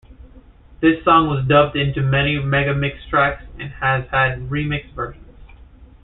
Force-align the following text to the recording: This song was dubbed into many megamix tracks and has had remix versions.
This 0.79 1.03
song 1.05 1.27
was 1.27 1.47
dubbed 1.47 1.75
into 1.75 2.01
many 2.01 2.35
megamix 2.37 3.07
tracks 3.07 3.43
and 3.59 3.71
has 3.73 4.07
had 4.09 4.49
remix 4.49 4.91
versions. 4.95 5.37